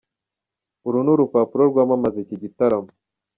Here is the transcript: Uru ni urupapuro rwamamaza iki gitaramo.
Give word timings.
Uru 0.87 0.97
ni 1.03 1.11
urupapuro 1.13 1.63
rwamamaza 1.71 2.17
iki 2.23 2.35
gitaramo. 2.43 2.89